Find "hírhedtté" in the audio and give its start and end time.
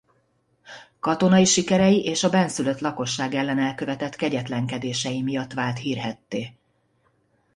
5.77-6.53